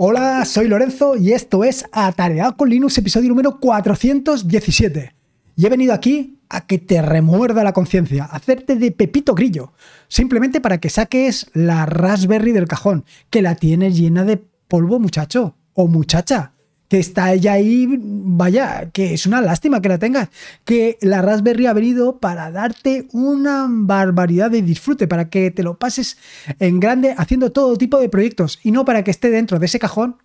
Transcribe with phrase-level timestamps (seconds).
[0.00, 5.12] Hola, soy Lorenzo y esto es Atareado con Linux, episodio número 417.
[5.56, 9.72] Y he venido aquí a que te remuerda la conciencia, hacerte de pepito grillo,
[10.06, 14.36] simplemente para que saques la Raspberry del cajón, que la tienes llena de
[14.68, 16.52] polvo, muchacho o muchacha
[16.88, 20.30] que está ella ahí, vaya, que es una lástima que la tengas,
[20.64, 25.78] que la Raspberry ha venido para darte una barbaridad de disfrute, para que te lo
[25.78, 26.16] pases
[26.58, 29.78] en grande haciendo todo tipo de proyectos y no para que esté dentro de ese
[29.78, 30.16] cajón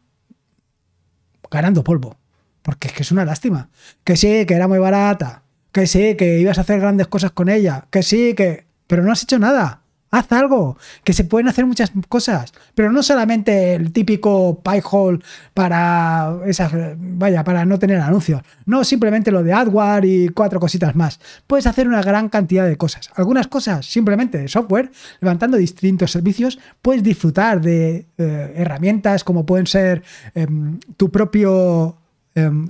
[1.51, 2.17] ganando polvo,
[2.61, 3.69] porque es que es una lástima.
[4.03, 7.49] Que sí, que era muy barata, que sí, que ibas a hacer grandes cosas con
[7.49, 8.65] ella, que sí, que...
[8.87, 9.82] Pero no has hecho nada
[10.13, 15.19] haz algo, que se pueden hacer muchas cosas, pero no solamente el típico pie hole
[15.55, 20.95] para esas, vaya, para no tener anuncios, no simplemente lo de AdWord y cuatro cositas
[20.95, 21.19] más.
[21.47, 23.09] Puedes hacer una gran cantidad de cosas.
[23.15, 29.65] Algunas cosas simplemente de software, levantando distintos servicios, puedes disfrutar de eh, herramientas como pueden
[29.65, 30.03] ser
[30.35, 32.02] em, tu propio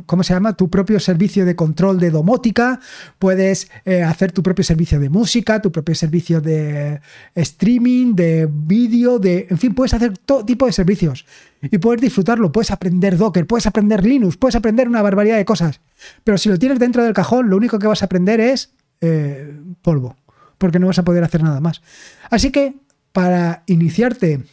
[0.05, 0.53] ¿cómo se llama?
[0.53, 2.79] Tu propio servicio de control de domótica,
[3.17, 6.99] puedes eh, hacer tu propio servicio de música, tu propio servicio de
[7.35, 11.25] streaming, de vídeo, de, en fin, puedes hacer todo tipo de servicios
[11.61, 15.79] y puedes disfrutarlo, puedes aprender Docker, puedes aprender Linux, puedes aprender una barbaridad de cosas,
[16.23, 19.57] pero si lo tienes dentro del cajón, lo único que vas a aprender es eh,
[19.81, 20.17] polvo,
[20.57, 21.81] porque no vas a poder hacer nada más.
[22.29, 22.75] Así que
[23.13, 24.43] para iniciarte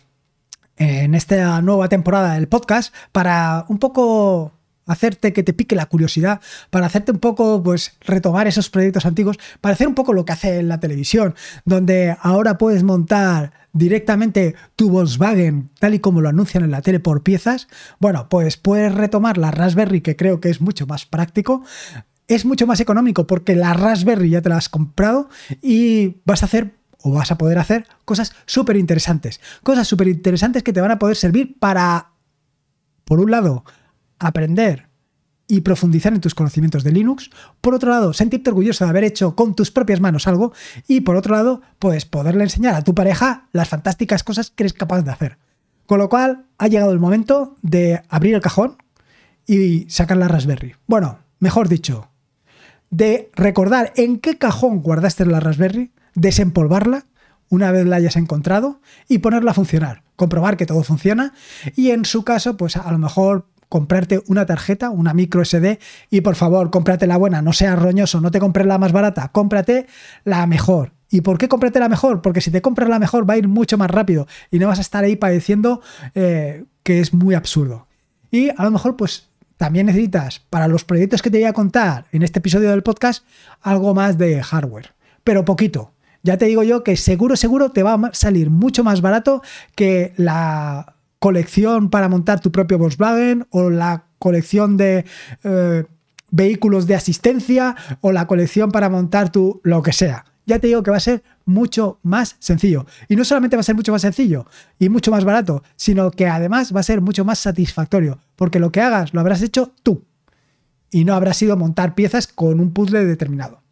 [0.76, 4.52] en esta nueva temporada del podcast, para un poco
[4.90, 9.38] hacerte que te pique la curiosidad, para hacerte un poco, pues, retomar esos proyectos antiguos,
[9.60, 14.54] para hacer un poco lo que hace en la televisión, donde ahora puedes montar directamente
[14.76, 18.92] tu Volkswagen, tal y como lo anuncian en la tele por piezas, bueno, pues puedes
[18.94, 21.62] retomar la Raspberry, que creo que es mucho más práctico,
[22.26, 25.28] es mucho más económico porque la Raspberry ya te la has comprado
[25.60, 29.40] y vas a hacer o vas a poder hacer cosas súper interesantes.
[29.62, 32.10] Cosas súper interesantes que te van a poder servir para,
[33.04, 33.64] por un lado,
[34.18, 34.89] aprender
[35.50, 37.28] y profundizar en tus conocimientos de Linux.
[37.60, 40.52] Por otro lado, sentirte orgulloso de haber hecho con tus propias manos algo.
[40.86, 44.72] Y por otro lado, pues poderle enseñar a tu pareja las fantásticas cosas que eres
[44.72, 45.38] capaz de hacer.
[45.86, 48.76] Con lo cual, ha llegado el momento de abrir el cajón
[49.44, 50.76] y sacar la Raspberry.
[50.86, 52.08] Bueno, mejor dicho,
[52.90, 57.06] de recordar en qué cajón guardaste la Raspberry, desempolvarla
[57.48, 61.34] una vez la hayas encontrado y ponerla a funcionar, comprobar que todo funciona
[61.74, 65.78] y en su caso, pues a lo mejor comprarte una tarjeta, una micro SD
[66.10, 69.28] y por favor, cómprate la buena, no seas roñoso, no te compres la más barata,
[69.28, 69.86] cómprate
[70.24, 70.92] la mejor.
[71.08, 72.20] ¿Y por qué cómprate la mejor?
[72.20, 74.78] Porque si te compras la mejor va a ir mucho más rápido y no vas
[74.78, 75.80] a estar ahí padeciendo
[76.16, 77.86] eh, que es muy absurdo.
[78.32, 82.06] Y a lo mejor pues también necesitas para los proyectos que te voy a contar
[82.10, 83.24] en este episodio del podcast
[83.62, 85.92] algo más de hardware, pero poquito.
[86.24, 89.42] Ya te digo yo que seguro, seguro te va a salir mucho más barato
[89.76, 95.04] que la colección para montar tu propio Volkswagen o la colección de
[95.44, 95.84] eh,
[96.30, 100.24] vehículos de asistencia o la colección para montar tu lo que sea.
[100.46, 102.86] Ya te digo que va a ser mucho más sencillo.
[103.06, 104.46] Y no solamente va a ser mucho más sencillo
[104.78, 108.72] y mucho más barato, sino que además va a ser mucho más satisfactorio, porque lo
[108.72, 110.02] que hagas lo habrás hecho tú
[110.90, 113.62] y no habrás ido montar piezas con un puzzle determinado.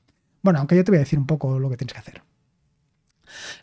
[0.42, 2.22] Bueno, aunque yo te voy a decir un poco lo que tienes que hacer.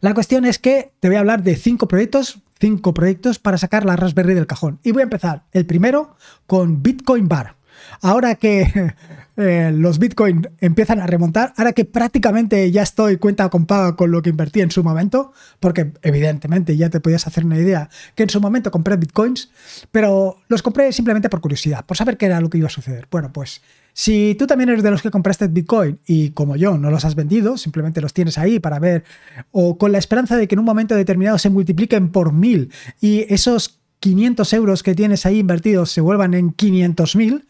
[0.02, 3.86] La cuestión es que te voy a hablar de cinco proyectos cinco proyectos para sacar
[3.86, 4.80] la Raspberry del cajón.
[4.84, 6.16] Y voy a empezar el primero
[6.48, 7.56] con Bitcoin Bar.
[8.02, 8.94] Ahora que
[9.38, 14.12] eh, los Bitcoin empiezan a remontar, ahora que prácticamente ya estoy cuenta con paga con
[14.12, 18.24] lo que invertí en su momento, porque evidentemente ya te podías hacer una idea que
[18.24, 19.50] en su momento compré Bitcoins,
[19.92, 23.08] pero los compré simplemente por curiosidad, por saber qué era lo que iba a suceder.
[23.12, 23.62] Bueno, pues
[23.98, 27.16] si tú también eres de los que compraste Bitcoin y como yo no los has
[27.16, 29.06] vendido, simplemente los tienes ahí para ver
[29.52, 33.26] o con la esperanza de que en un momento determinado se multipliquen por mil y
[33.34, 37.48] esos 500 euros que tienes ahí invertidos se vuelvan en 500 mil,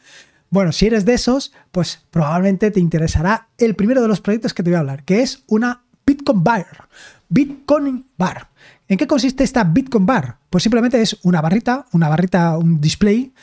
[0.49, 4.63] bueno, si eres de esos, pues probablemente te interesará el primero de los proyectos que
[4.63, 6.87] te voy a hablar, que es una Bitcoin Bar.
[7.29, 8.49] Bitcoin Bar.
[8.87, 10.37] ¿En qué consiste esta Bitcoin Bar?
[10.49, 13.33] Pues simplemente es una barrita, una barrita, un display.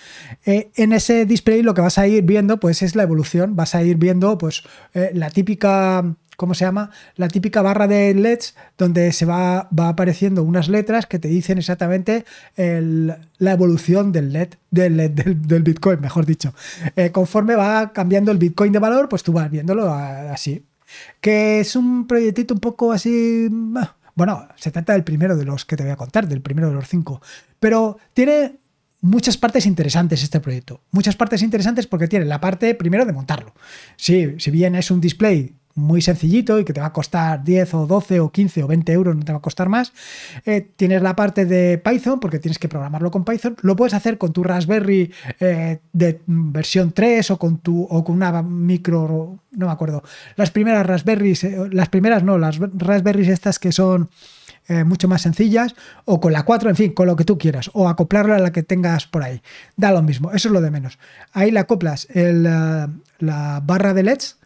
[0.46, 3.56] Eh, en ese display lo que vas a ir viendo pues es la evolución.
[3.56, 4.62] Vas a ir viendo pues
[4.94, 6.90] eh, la típica, ¿cómo se llama?
[7.16, 11.58] La típica barra de LEDs donde se va, va apareciendo unas letras que te dicen
[11.58, 12.24] exactamente
[12.56, 16.54] la evolución del LED, del, del, Bitcoin, mejor dicho.
[16.96, 20.64] Eh, conforme va cambiando el Bitcoin de valor, pues tú vas viéndolo así.
[21.20, 23.48] Que es un proyectito un poco así
[24.14, 26.74] bueno, se trata del primero de los que te voy a contar, del primero de
[26.74, 27.22] los cinco.
[27.58, 28.58] Pero tiene
[29.00, 30.82] muchas partes interesantes este proyecto.
[30.90, 33.54] Muchas partes interesantes porque tiene la parte primero de montarlo.
[33.96, 37.74] Sí, si bien es un display muy sencillito y que te va a costar 10
[37.74, 39.92] o 12 o 15 o 20 euros, no te va a costar más.
[40.44, 43.56] Eh, tienes la parte de Python, porque tienes que programarlo con Python.
[43.62, 48.16] Lo puedes hacer con tu Raspberry eh, de versión 3 o con, tu, o con
[48.16, 50.02] una micro, no me acuerdo.
[50.36, 54.10] Las primeras Raspberries, eh, las primeras no, las Raspberries estas que son...
[54.86, 57.88] mucho más sencillas, o con la 4, en fin, con lo que tú quieras, o
[57.88, 59.42] acoplarla a la que tengas por ahí.
[59.76, 61.00] Da lo mismo, eso es lo de menos.
[61.32, 64.38] Ahí le acoplas el, la barra de LEDs,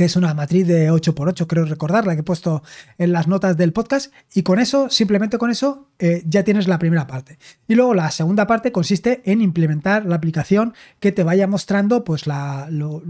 [0.00, 2.62] que es una matriz de 8x8, creo recordar, la que he puesto
[2.96, 6.78] en las notas del podcast, y con eso, simplemente con eso, eh, ya tienes la
[6.78, 7.38] primera parte.
[7.68, 12.26] Y luego la segunda parte consiste en implementar la aplicación que te vaya mostrando pues,
[12.26, 13.02] lo,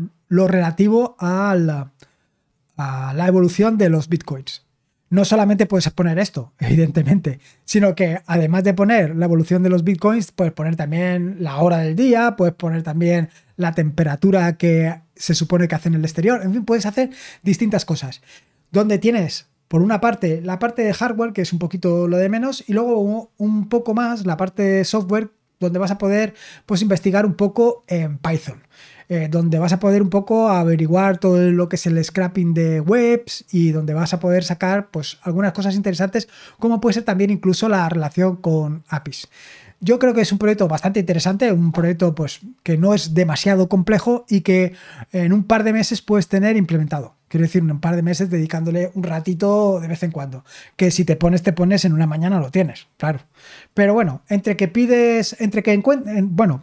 [0.48, 1.92] relativo a la,
[2.76, 4.66] a la evolución de los bitcoins
[5.10, 9.84] no solamente puedes poner esto, evidentemente, sino que además de poner la evolución de los
[9.84, 15.34] bitcoins, puedes poner también la hora del día, puedes poner también la temperatura que se
[15.34, 17.10] supone que hace en el exterior, en fin, puedes hacer
[17.42, 18.22] distintas cosas.
[18.70, 22.28] Donde tienes, por una parte, la parte de hardware, que es un poquito lo de
[22.28, 26.34] menos, y luego un poco más la parte de software, donde vas a poder
[26.66, 28.62] pues, investigar un poco en Python.
[29.12, 32.80] Eh, donde vas a poder un poco averiguar todo lo que es el scrapping de
[32.80, 36.28] webs y donde vas a poder sacar pues algunas cosas interesantes
[36.60, 39.26] como puede ser también incluso la relación con APIs.
[39.80, 43.68] Yo creo que es un proyecto bastante interesante, un proyecto pues que no es demasiado
[43.68, 44.74] complejo y que
[45.10, 47.16] en un par de meses puedes tener implementado.
[47.26, 50.44] Quiero decir, en un par de meses dedicándole un ratito de vez en cuando.
[50.76, 53.18] Que si te pones, te pones en una mañana lo tienes, claro.
[53.74, 56.62] Pero bueno, entre que pides, entre que encuentres, bueno,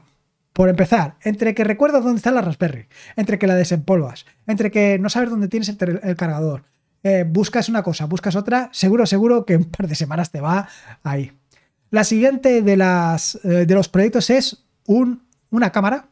[0.58, 4.98] por empezar, entre que recuerdas dónde está la Raspberry, entre que la desempolvas, entre que
[4.98, 6.64] no sabes dónde tienes el, cargador,
[7.04, 10.68] eh, buscas una cosa, buscas otra, seguro, seguro que un par de semanas te va
[11.04, 11.32] ahí.
[11.92, 16.08] La siguiente de, las, eh, de los proyectos es un, una cámara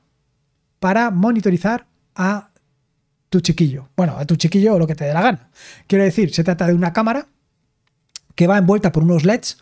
[0.77, 2.51] para monitorizar a
[3.30, 3.89] tu chiquillo.
[3.97, 5.50] Bueno, a tu chiquillo o lo que te dé la gana.
[5.88, 7.25] Quiero decir, se trata de una cámara
[8.36, 9.57] que va envuelta por unos LEDs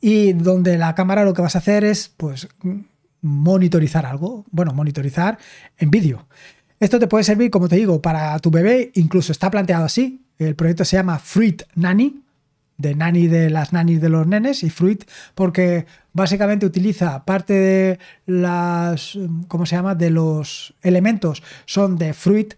[0.00, 2.48] y donde la cámara lo que vas a hacer es, pues,
[3.22, 5.38] monitorizar algo, bueno, monitorizar
[5.78, 6.26] en vídeo.
[6.78, 10.26] Esto te puede servir, como te digo, para tu bebé, incluso está planteado así.
[10.38, 12.22] El proyecto se llama Fruit Nanny,
[12.76, 15.04] de nanny de las nannies de los nenes, y Fruit
[15.36, 19.16] porque básicamente utiliza parte de las,
[19.46, 22.54] ¿cómo se llama?, de los elementos, son de Fruit,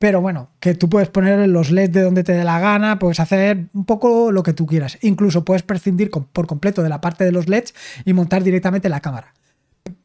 [0.00, 3.20] pero bueno, que tú puedes poner los LEDs de donde te dé la gana, puedes
[3.20, 4.98] hacer un poco lo que tú quieras.
[5.02, 7.72] Incluso puedes prescindir por completo de la parte de los LEDs
[8.04, 9.32] y montar directamente la cámara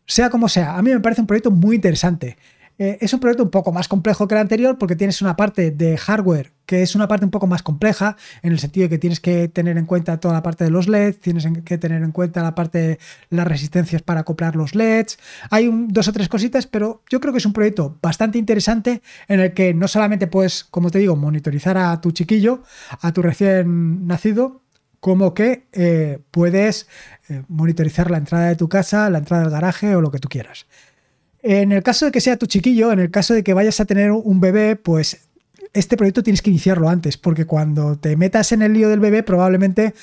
[0.07, 2.37] sea como sea, a mí me parece un proyecto muy interesante.
[2.79, 5.71] Eh, es un proyecto un poco más complejo que el anterior porque tienes una parte
[5.71, 8.97] de hardware que es una parte un poco más compleja en el sentido de que
[8.99, 12.11] tienes que tener en cuenta toda la parte de los LEDs, tienes que tener en
[12.11, 12.99] cuenta la parte de
[13.29, 15.17] las resistencias para acoplar los LEDs.
[15.49, 19.39] Hay dos o tres cositas, pero yo creo que es un proyecto bastante interesante en
[19.39, 22.63] el que no solamente puedes, como te digo, monitorizar a tu chiquillo,
[23.01, 24.61] a tu recién nacido,
[24.99, 26.87] como que eh, puedes
[27.29, 30.27] eh, monitorizar la entrada de tu casa, la entrada del garaje o lo que tú
[30.27, 30.65] quieras.
[31.41, 33.85] En el caso de que sea tu chiquillo, en el caso de que vayas a
[33.85, 35.27] tener un bebé, pues
[35.73, 39.23] este proyecto tienes que iniciarlo antes, porque cuando te metas en el lío del bebé
[39.23, 39.93] probablemente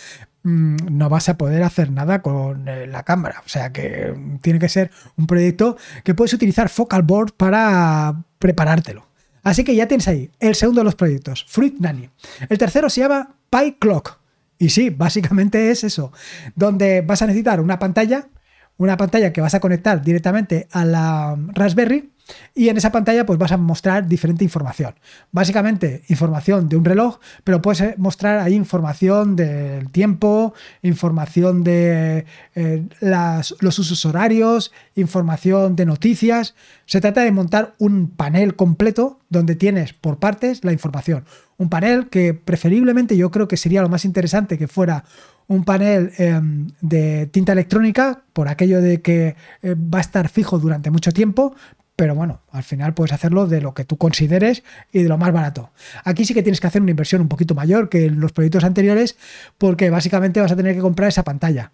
[0.42, 3.42] mm, no vas a poder hacer nada con eh, la cámara.
[3.44, 9.06] O sea que tiene que ser un proyecto que puedes utilizar Focal Board para preparártelo.
[9.42, 12.08] Así que ya tienes ahí el segundo de los proyectos, Fruit Nanny.
[12.48, 14.23] El tercero se llama PyClock.
[14.58, 16.12] Y sí, básicamente es eso,
[16.54, 18.28] donde vas a necesitar una pantalla,
[18.76, 22.13] una pantalla que vas a conectar directamente a la Raspberry
[22.54, 24.94] y en esa pantalla pues vas a mostrar diferente información.
[25.32, 32.24] Básicamente información de un reloj, pero puedes eh, mostrar ahí información del tiempo, información de
[32.54, 36.54] eh, los usos horarios, información de noticias.
[36.86, 41.24] Se trata de montar un panel completo donde tienes por partes la información.
[41.56, 45.04] Un panel que preferiblemente yo creo que sería lo más interesante que fuera
[45.46, 50.58] un panel em, de tinta electrónica, por aquello de que eh, va a estar fijo
[50.58, 51.54] durante mucho tiempo,
[51.96, 55.32] pero bueno, al final puedes hacerlo de lo que tú consideres y de lo más
[55.32, 55.70] barato.
[56.02, 58.64] Aquí sí que tienes que hacer una inversión un poquito mayor que en los proyectos
[58.64, 59.16] anteriores
[59.58, 61.70] porque básicamente vas a tener que comprar esa pantalla.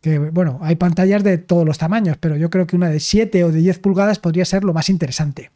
[0.00, 3.44] Que bueno, hay pantallas de todos los tamaños, pero yo creo que una de 7
[3.44, 5.50] o de 10 pulgadas podría ser lo más interesante.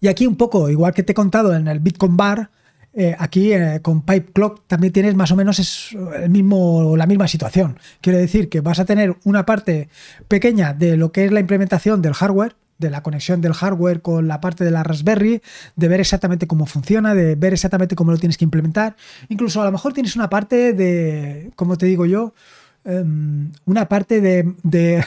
[0.00, 2.50] Y aquí un poco, igual que te he contado en el Bitcoin Bar,
[2.94, 7.06] eh, aquí eh, con Pipe Clock también tienes más o menos es el mismo, la
[7.06, 7.78] misma situación.
[8.00, 9.88] Quiere decir que vas a tener una parte
[10.28, 14.28] pequeña de lo que es la implementación del hardware, de la conexión del hardware con
[14.28, 15.42] la parte de la Raspberry,
[15.76, 18.96] de ver exactamente cómo funciona, de ver exactamente cómo lo tienes que implementar.
[19.28, 22.34] Incluso a lo mejor tienes una parte de, como te digo yo,
[22.84, 24.54] em, una parte de,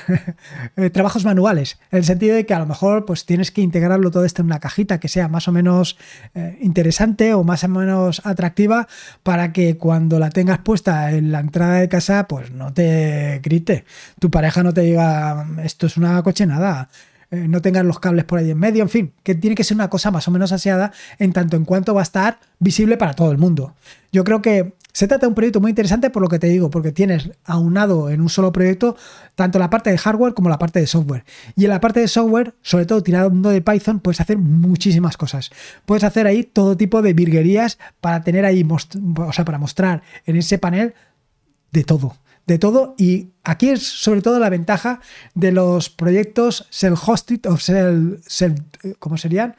[0.76, 4.12] eh, trabajos manuales, en el sentido de que a lo mejor pues tienes que integrarlo
[4.12, 5.98] todo esto en una cajita que sea más o menos
[6.36, 8.88] eh, interesante o más o menos atractiva
[9.24, 13.86] para que cuando la tengas puesta en la entrada de casa pues no te grite,
[14.20, 16.90] tu pareja no te diga esto es una cochenada
[17.32, 19.76] eh, no tengas los cables por ahí en medio, en fin, que tiene que ser
[19.76, 23.14] una cosa más o menos aseada en tanto en cuanto va a estar visible para
[23.14, 23.74] todo el mundo.
[24.12, 26.70] Yo creo que se trata de un proyecto muy interesante por lo que te digo,
[26.70, 28.98] porque tienes aunado en un solo proyecto
[29.36, 31.24] tanto la parte de hardware como la parte de software.
[31.56, 35.52] Y en la parte de software, sobre todo tirando de Python, puedes hacer muchísimas cosas.
[35.86, 40.36] Puedes hacer ahí todo tipo de virguerías para tener ahí, o sea, para mostrar en
[40.36, 40.94] ese panel
[41.72, 42.18] de todo
[42.52, 45.00] de todo y aquí es sobre todo la ventaja
[45.34, 48.60] de los proyectos self-hosted o self, self,
[49.00, 49.56] ¿cómo serían?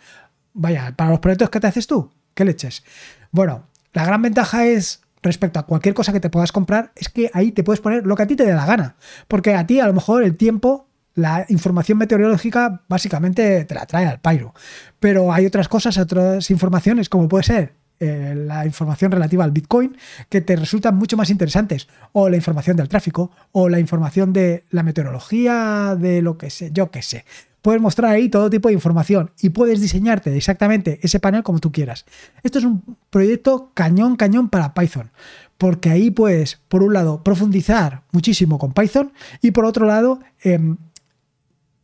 [0.52, 2.84] Vaya, para los proyectos que te haces tú, ¿qué leches?
[3.30, 7.30] Bueno, la gran ventaja es respecto a cualquier cosa que te puedas comprar es que
[7.32, 8.96] ahí te puedes poner lo que a ti te dé la gana,
[9.28, 14.06] porque a ti a lo mejor el tiempo la información meteorológica básicamente te la trae
[14.06, 14.54] al pairo.
[14.98, 19.96] Pero hay otras cosas, otras informaciones, como puede ser eh, la información relativa al Bitcoin
[20.28, 24.64] que te resultan mucho más interesantes, o la información del tráfico, o la información de
[24.70, 27.24] la meteorología, de lo que sé, yo qué sé.
[27.62, 31.70] Puedes mostrar ahí todo tipo de información y puedes diseñarte exactamente ese panel como tú
[31.70, 32.04] quieras.
[32.42, 35.12] Esto es un proyecto cañón, cañón para Python,
[35.56, 40.76] porque ahí puedes, por un lado, profundizar muchísimo con Python y por otro lado, em,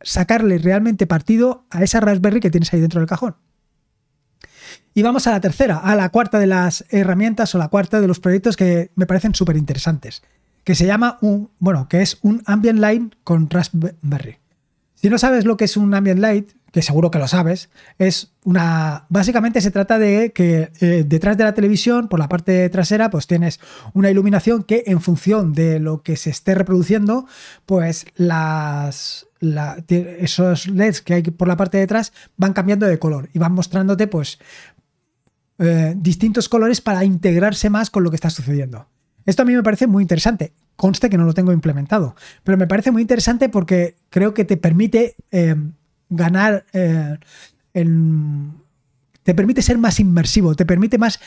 [0.01, 3.37] sacarle realmente partido a esa Raspberry que tienes ahí dentro del cajón.
[4.93, 8.07] Y vamos a la tercera, a la cuarta de las herramientas o la cuarta de
[8.07, 10.23] los proyectos que me parecen súper interesantes,
[10.63, 14.37] que se llama un, bueno, que es un Ambient Light con Raspberry.
[14.95, 18.33] Si no sabes lo que es un Ambient Light, que seguro que lo sabes, es
[18.43, 19.05] una.
[19.09, 23.27] Básicamente se trata de que eh, detrás de la televisión, por la parte trasera, pues
[23.27, 23.59] tienes
[23.93, 27.25] una iluminación que en función de lo que se esté reproduciendo,
[27.65, 29.27] pues las.
[29.39, 33.53] esos LEDs que hay por la parte de atrás van cambiando de color y van
[33.53, 34.39] mostrándote, pues,
[35.59, 38.87] eh, distintos colores para integrarse más con lo que está sucediendo.
[39.25, 40.53] Esto a mí me parece muy interesante.
[40.75, 44.57] Conste que no lo tengo implementado, pero me parece muy interesante porque creo que te
[44.57, 45.55] permite eh,
[46.09, 47.17] ganar eh,
[49.23, 51.19] te permite ser más inmersivo, te permite más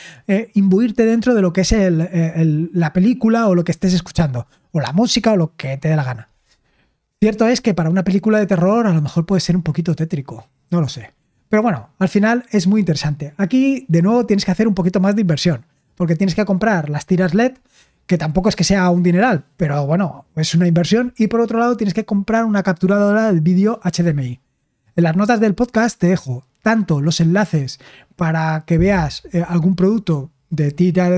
[0.55, 1.73] imbuirte dentro de lo que es
[2.73, 5.95] la película o lo que estés escuchando, o la música o lo que te dé
[5.95, 6.29] la gana.
[7.21, 9.95] Cierto es que para una película de terror a lo mejor puede ser un poquito
[9.95, 11.11] tétrico, no lo sé.
[11.53, 13.35] Pero bueno, al final es muy interesante.
[13.37, 16.89] Aquí, de nuevo, tienes que hacer un poquito más de inversión, porque tienes que comprar
[16.89, 17.51] las tiras LED,
[18.07, 21.13] que tampoco es que sea un dineral, pero bueno, es una inversión.
[21.15, 24.39] Y por otro lado, tienes que comprar una capturadora de vídeo HDMI.
[24.95, 27.79] En las notas del podcast te dejo tanto los enlaces
[28.15, 31.11] para que veas eh, algún producto de tira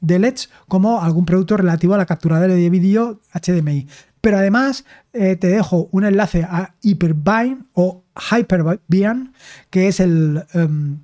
[0.00, 3.86] de LEDs como algún producto relativo a la capturadora de vídeo HDMI.
[4.20, 9.32] Pero además eh, te dejo un enlace a Hypervine o Hypervine,
[9.70, 10.98] que es el em,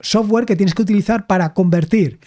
[0.00, 2.18] software que tienes que utilizar para convertir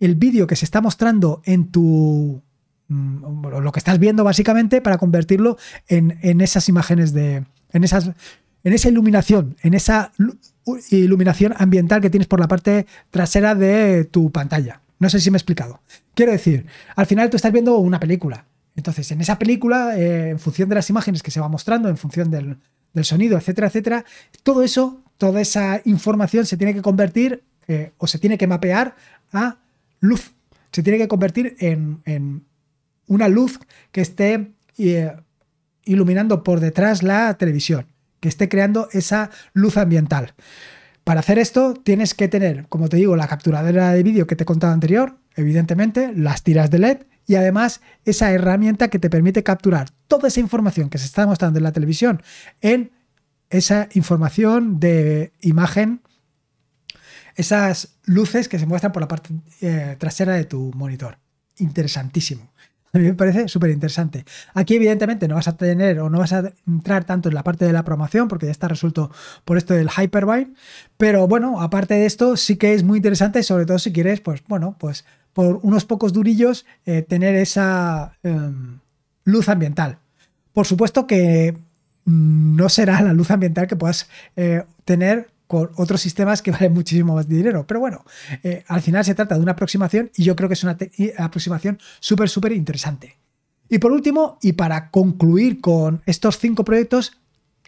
[0.00, 2.42] el vídeo que se está mostrando en tu
[2.88, 5.56] mm, lo que estás viendo básicamente para convertirlo
[5.88, 8.10] en, en esas imágenes de en esas
[8.62, 10.12] en esa iluminación en esa
[10.90, 15.36] iluminación ambiental que tienes por la parte trasera de tu pantalla no sé si me
[15.36, 15.80] he explicado
[16.14, 18.46] quiero decir al final tú estás viendo una película
[18.76, 21.96] entonces, en esa película, eh, en función de las imágenes que se va mostrando, en
[21.96, 22.58] función del,
[23.04, 24.04] sonido, etcétera, etcétera,
[24.42, 28.94] todo eso, toda esa información se tiene que convertir eh, o se tiene que mapear
[29.32, 29.58] a
[30.00, 30.32] luz.
[30.70, 32.44] Se tiene que convertir en,
[33.06, 33.60] una luz
[33.92, 35.12] que esté eh,
[35.84, 37.86] iluminando por detrás la televisión,
[38.20, 40.34] que esté creando esa luz ambiental.
[41.04, 44.44] Para hacer esto tienes que tener, como te digo, la capturadora de vídeo que te
[44.44, 49.42] he contado anterior, evidentemente, las tiras de LED y además esa herramienta que te permite
[49.42, 52.22] capturar toda esa información que se está mostrando en la televisión
[52.62, 52.90] en
[53.50, 56.00] esa información de imagen,
[57.36, 59.30] esas luces que se muestran por la parte
[59.60, 61.18] eh, trasera de tu monitor.
[61.58, 62.52] Interesantísimo.
[62.94, 64.24] A mí me parece súper interesante.
[64.54, 67.64] Aquí, evidentemente, no vas a tener o no vas a entrar tanto en la parte
[67.64, 69.10] de la promoción, porque ya está resuelto
[69.44, 70.54] por esto del Hypervine.
[70.96, 74.44] Pero bueno, aparte de esto, sí que es muy interesante, sobre todo si quieres, pues
[74.46, 78.78] bueno, pues por unos pocos durillos eh, tener esa em,
[79.24, 79.98] luz ambiental.
[80.52, 81.56] Por supuesto que
[82.04, 87.14] no será la luz ambiental que puedas eh, tener con otros sistemas que valen muchísimo
[87.14, 87.66] más dinero.
[87.66, 88.04] Pero bueno,
[88.42, 90.76] eh, al final se trata de una aproximación y yo creo que es una
[91.18, 93.16] aproximación súper, súper interesante.
[93.68, 97.18] Y por último, y para concluir con estos cinco proyectos,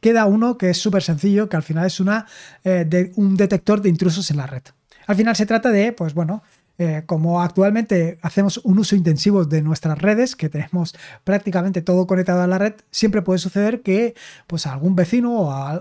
[0.01, 2.27] queda uno que es súper sencillo, que al final es una,
[2.63, 4.63] de, un detector de intrusos en la red.
[5.07, 6.43] Al final se trata de, pues bueno,
[6.79, 12.43] Eh, como actualmente hacemos un uso intensivo de nuestras redes, que tenemos prácticamente todo conectado
[12.43, 14.15] a la red, siempre puede suceder que
[14.47, 15.33] pues, algún vecino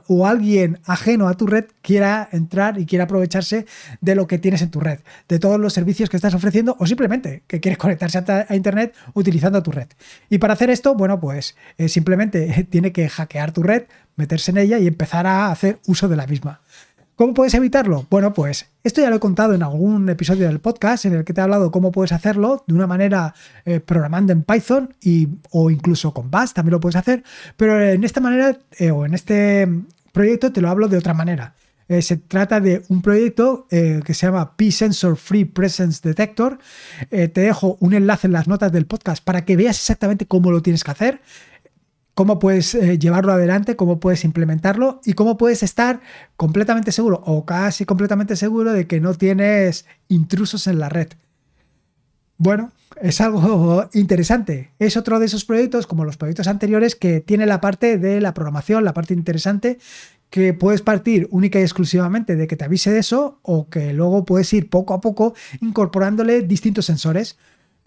[0.08, 3.66] o, alguien ajeno a tu red quiera entrar y quiera aprovecharse
[4.00, 6.88] de lo que tienes en tu red, de todos los servicios que estás ofreciendo o
[6.88, 9.88] simplemente que quieres conectarse a, Internet utilizando tu red.
[10.30, 13.84] Y para hacer esto, bueno, pues eh, simplemente tiene que hackear tu red,
[14.16, 16.62] meterse en ella y empezar a hacer uso de la misma.
[17.16, 18.06] ¿Cómo puedes evitarlo?
[18.10, 21.32] Bueno, pues esto ya lo he contado en algún episodio del podcast en el que
[21.32, 25.70] te he hablado cómo puedes hacerlo de una manera eh, programando en Python y, o
[25.70, 27.24] incluso con Bash, también lo puedes hacer,
[27.56, 29.66] pero en esta manera eh, o en este
[30.12, 31.56] proyecto te lo hablo de otra manera.
[31.88, 36.60] Eh, se trata de un proyecto que se llama P-Sensor Free Presence Detector.
[37.10, 40.62] te dejo un enlace en las notas del podcast para que veas exactamente cómo lo
[40.62, 41.22] tienes que hacer
[42.16, 46.02] cómo puedes eh, llevarlo adelante, cómo puedes implementarlo y cómo puedes estar
[46.38, 51.10] completamente seguro o casi completamente seguro de que no tienes intrusos en la red.
[52.38, 54.72] Bueno, es algo interesante.
[54.80, 58.34] Es otro de esos proyectos, como los proyectos anteriores, que tiene la parte de la
[58.34, 59.78] programación, la parte interesante,
[60.30, 64.26] que puedes partir única y exclusivamente de que te avise de eso o que luego
[64.26, 67.38] puedes ir poco a poco incorporándole distintos sensores.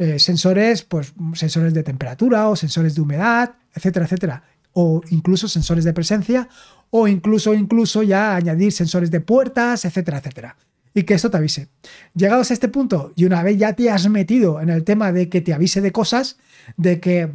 [0.00, 4.44] Eh, sensores, pues sensores de temperatura o sensores de humedad, etcétera, etcétera.
[4.72, 6.48] O incluso sensores de presencia,
[6.90, 10.56] o incluso, incluso ya añadir sensores de puertas, etcétera, etcétera.
[10.94, 11.68] Y que esto te avise.
[12.14, 15.28] Llegados a este punto, y una vez ya te has metido en el tema de
[15.28, 16.38] que te avise de cosas,
[16.76, 17.32] de que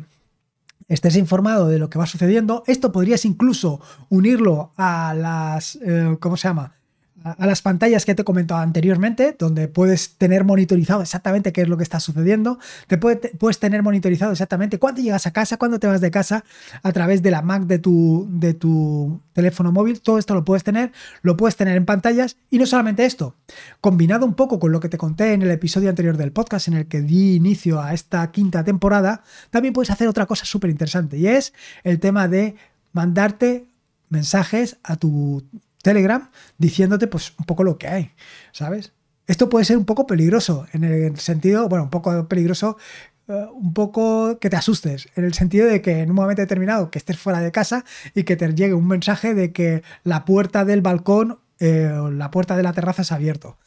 [0.88, 6.38] estés informado de lo que va sucediendo, esto podrías incluso unirlo a las, eh, ¿cómo
[6.38, 6.75] se llama?
[7.23, 11.69] A las pantallas que te he comentado anteriormente, donde puedes tener monitorizado exactamente qué es
[11.69, 15.87] lo que está sucediendo, te puedes tener monitorizado exactamente cuándo llegas a casa, cuándo te
[15.87, 16.43] vas de casa,
[16.81, 20.63] a través de la Mac de tu, de tu teléfono móvil, todo esto lo puedes
[20.63, 22.35] tener, lo puedes tener en pantallas.
[22.49, 23.35] Y no solamente esto,
[23.79, 26.73] combinado un poco con lo que te conté en el episodio anterior del podcast en
[26.75, 31.17] el que di inicio a esta quinta temporada, también puedes hacer otra cosa súper interesante
[31.17, 31.53] y es
[31.83, 32.55] el tema de
[32.91, 33.65] mandarte
[34.09, 35.43] mensajes a tu
[35.83, 38.11] Telegram diciéndote pues un poco lo que hay,
[38.51, 38.93] ¿sabes?
[39.27, 42.77] Esto puede ser un poco peligroso en el sentido, bueno, un poco peligroso,
[43.27, 46.89] eh, un poco que te asustes, en el sentido de que en un momento determinado
[46.89, 50.65] que estés fuera de casa y que te llegue un mensaje de que la puerta
[50.65, 53.58] del balcón eh, o la puerta de la terraza se ha abierto.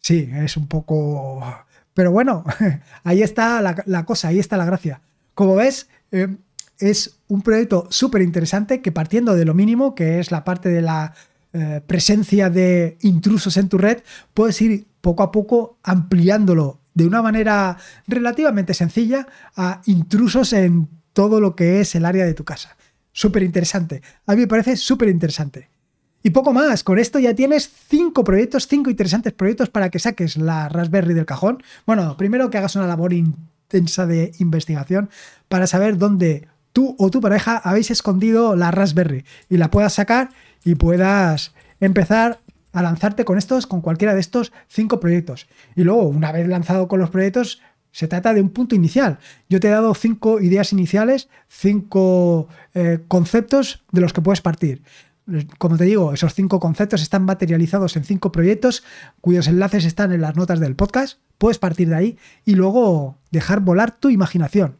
[0.00, 1.42] Sí, es un poco...
[1.94, 2.44] Pero bueno,
[3.04, 5.00] ahí está la, cosa, ahí está la gracia.
[5.34, 6.36] Como ves, eh,
[6.78, 10.82] es un proyecto súper interesante que partiendo de lo mínimo, que es la parte de
[10.82, 11.14] la
[11.52, 14.02] eh, presencia de intrusos en tu red,
[14.34, 21.40] puedes ir poco a poco ampliándolo de una manera relativamente sencilla a intrusos en todo
[21.40, 22.76] lo que es el área de tu casa.
[23.12, 24.02] Súper interesante.
[24.26, 25.70] A mí me parece súper interesante.
[26.22, 30.36] Y poco más, con esto ya tienes cinco proyectos, cinco interesantes proyectos para que saques
[30.36, 31.62] la Raspberry del cajón.
[31.86, 35.08] Bueno, primero que hagas una labor intensa de investigación
[35.48, 40.30] para saber dónde tú o tu pareja habéis escondido la Raspberry y la puedas sacar
[40.64, 42.40] y puedas empezar
[42.72, 45.48] a lanzarte con estos, con cualquiera de estos cinco proyectos.
[45.74, 47.60] Y luego, una vez lanzado con los proyectos,
[47.92, 49.18] se trata de un punto inicial.
[49.48, 54.82] Yo te he dado cinco ideas iniciales, cinco eh, conceptos de los que puedes partir.
[55.58, 58.82] Como te digo, esos cinco conceptos están materializados en cinco proyectos
[59.20, 61.18] cuyos enlaces están en las notas del podcast.
[61.38, 64.78] Puedes partir de ahí y luego dejar volar tu imaginación.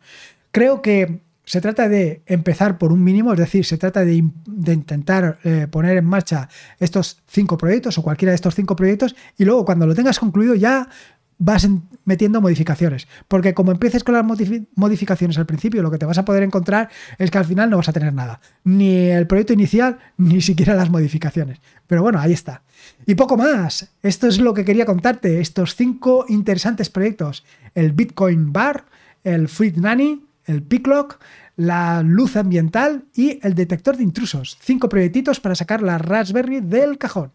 [0.50, 5.40] Creo que se trata de empezar por un mínimo, es decir, se trata de, intentar
[5.42, 9.64] eh, poner en marcha estos cinco proyectos o cualquiera de estos cinco proyectos y luego
[9.64, 10.88] cuando lo tengas concluido ya
[11.38, 11.68] vas
[12.04, 13.08] metiendo modificaciones.
[13.26, 14.24] Porque como empieces con las
[14.76, 17.78] modificaciones al principio, lo que te vas a poder encontrar es que al final no
[17.78, 18.40] vas a tener nada.
[18.62, 21.58] Ni el proyecto inicial, ni siquiera las modificaciones.
[21.88, 22.62] Pero bueno, ahí está.
[23.06, 23.90] Y poco más.
[24.04, 25.40] Esto es lo que quería contarte.
[25.40, 27.44] Estos cinco interesantes proyectos.
[27.74, 28.84] El Bitcoin Bar,
[29.24, 31.18] el Fruit Nanny, el Picklock,
[31.56, 34.58] la luz ambiental y el detector de intrusos.
[34.60, 37.32] Cinco proyectitos para sacar la Raspberry del cajón.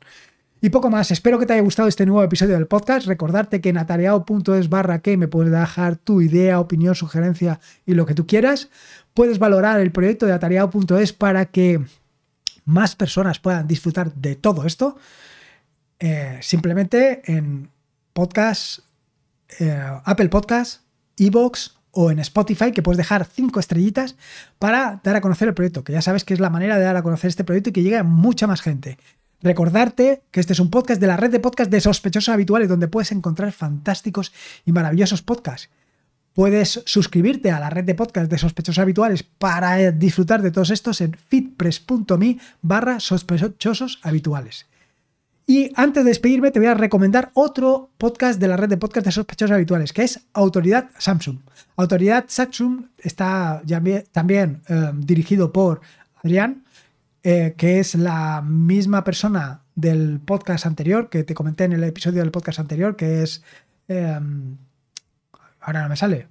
[0.61, 3.05] Y poco más, espero que te haya gustado este nuevo episodio del podcast.
[3.05, 8.05] Recordarte que en atareado.es barra que me puedes dejar tu idea, opinión, sugerencia y lo
[8.05, 8.69] que tú quieras.
[9.13, 11.85] Puedes valorar el proyecto de atareado.es para que
[12.63, 14.97] más personas puedan disfrutar de todo esto.
[15.99, 17.69] Eh, simplemente en
[18.13, 18.79] podcast,
[19.59, 20.81] eh, Apple Podcast,
[21.17, 24.15] Evox o en Spotify, que puedes dejar cinco estrellitas
[24.59, 26.97] para dar a conocer el proyecto, que ya sabes que es la manera de dar
[26.97, 28.97] a conocer este proyecto y que llegue a mucha más gente.
[29.41, 32.89] Recordarte que este es un podcast de la red de podcast de sospechosos habituales, donde
[32.89, 34.33] puedes encontrar fantásticos
[34.65, 35.69] y maravillosos podcasts.
[36.33, 40.99] Puedes suscribirte a la red de podcast de sospechosos habituales para disfrutar de todos estos
[40.99, 44.65] en fitpress.me barra sospechosos habituales.
[45.47, 49.05] Y antes de despedirme, te voy a recomendar otro podcast de la red de podcast
[49.05, 51.37] de sospechosos habituales, que es Autoridad Samsung.
[51.75, 53.61] Autoridad Samsung está
[54.11, 55.81] también eh, dirigido por
[56.23, 56.63] Adrián,
[57.21, 62.21] eh, que es la misma persona del podcast anterior, que te comenté en el episodio
[62.21, 63.43] del podcast anterior, que es...
[63.87, 64.57] Em,
[65.59, 66.27] ahora no me sale.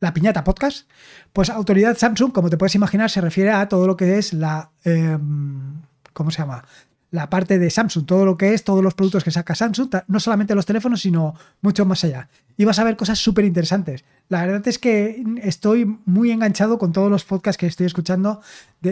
[0.00, 0.88] La Piñata Podcast.
[1.32, 4.70] Pues Autoridad Samsung, como te puedes imaginar, se refiere a todo lo que es la...
[4.82, 6.64] Em, ¿Cómo se llama?
[7.10, 10.20] La parte de Samsung, todo lo que es, todos los productos que saca Samsung, no
[10.20, 12.28] solamente los teléfonos, sino mucho más allá.
[12.56, 14.04] Y vas a ver cosas súper interesantes.
[14.28, 18.40] La verdad es que estoy muy enganchado con todos los podcasts que estoy escuchando,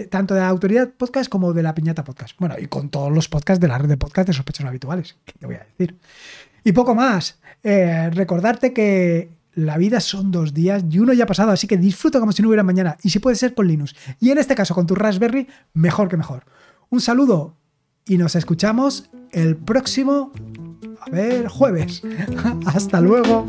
[0.08, 2.38] tanto de la Autoridad Podcast como de la Piñata Podcast.
[2.38, 5.32] Bueno, y con todos los podcasts de la red de podcast de sospechosos habituales, que
[5.32, 5.98] te voy a decir.
[6.64, 7.38] Y poco más.
[7.62, 11.76] Eh, recordarte que la vida son dos días y uno ya ha pasado, así que
[11.76, 12.96] disfruta como si no hubiera mañana.
[13.02, 13.94] Y si puede ser con Linux.
[14.20, 16.44] Y en este caso con tu Raspberry, mejor que mejor.
[16.88, 17.56] Un saludo
[18.06, 20.32] y nos escuchamos el próximo,
[21.00, 22.02] a ver, jueves.
[22.66, 23.46] Hasta luego.